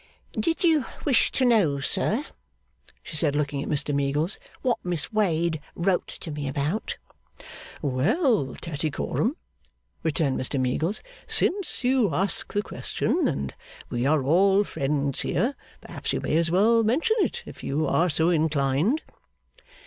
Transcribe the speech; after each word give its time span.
'Did 0.31 0.63
you 0.63 0.83
wish 1.05 1.31
to 1.31 1.45
know, 1.45 1.79
sir,' 1.79 2.25
she 3.03 3.15
said, 3.15 3.35
looking 3.35 3.61
at 3.61 3.69
Mr 3.69 3.93
Meagles, 3.93 4.39
'what 4.63 4.79
Miss 4.83 5.13
Wade 5.13 5.61
wrote 5.75 6.07
to 6.07 6.31
me 6.31 6.47
about?' 6.47 6.97
'Well, 7.83 8.55
Tattycoram,' 8.59 9.35
returned 10.01 10.39
Mr 10.39 10.59
Meagles, 10.59 11.03
'since 11.27 11.83
you 11.83 12.11
ask 12.15 12.51
the 12.51 12.63
question, 12.63 13.27
and 13.27 13.53
we 13.91 14.07
are 14.07 14.23
all 14.23 14.63
friends 14.63 15.21
here, 15.21 15.53
perhaps 15.81 16.13
you 16.13 16.19
may 16.19 16.35
as 16.35 16.49
well 16.49 16.81
mention 16.81 17.17
it, 17.19 17.43
if 17.45 17.63
you 17.63 17.85
are 17.85 18.09
so 18.09 18.31
inclined. 18.31 19.03